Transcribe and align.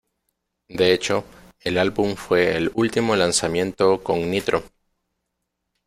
De 0.67 0.93
hecho, 0.93 1.25
el 1.59 1.77
álbum 1.77 2.15
fue 2.15 2.57
el 2.57 2.71
último 2.73 3.15
lanzamiento 3.15 4.01
con 4.03 4.31
Nitro. 4.31 4.63